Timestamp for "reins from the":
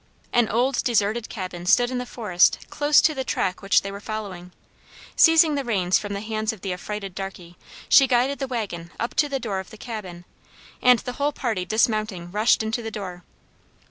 5.63-6.21